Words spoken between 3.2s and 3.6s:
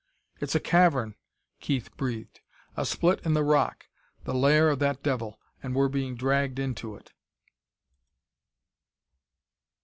in the